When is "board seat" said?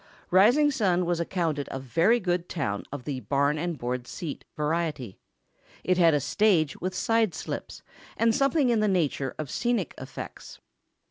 3.77-4.43